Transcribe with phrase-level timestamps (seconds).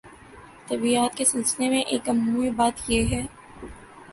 [0.67, 3.21] طبیعیات کے سلسلے میں ایک عمومی بات یہ ہے